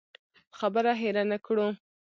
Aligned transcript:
خبره 0.57 0.91
هېره 1.01 1.23
نه 1.31 1.37
کړو. 1.45 1.67